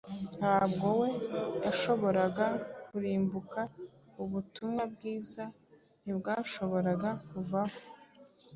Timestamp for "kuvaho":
7.29-7.77